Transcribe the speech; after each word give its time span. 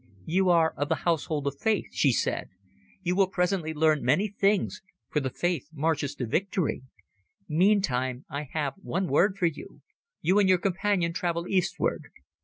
"You 0.25 0.49
are 0.49 0.73
of 0.77 0.89
the 0.89 1.03
Household 1.05 1.45
of 1.45 1.59
Faith," 1.59 1.85
she 1.91 2.11
said. 2.11 2.49
"You 3.03 3.15
will 3.15 3.27
presently 3.29 3.71
learn 3.71 4.01
many 4.03 4.27
things, 4.29 4.81
for 5.11 5.19
the 5.19 5.29
Faith 5.29 5.69
marches 5.71 6.15
to 6.15 6.25
victory. 6.25 6.81
Meantime 7.47 8.25
I 8.27 8.49
have 8.51 8.73
one 8.77 9.05
word 9.07 9.37
for 9.37 9.45
you. 9.45 9.83
You 10.19 10.39
and 10.39 10.49
your 10.49 10.57
companion 10.57 11.13
travel 11.13 11.47
eastward." 11.47 12.05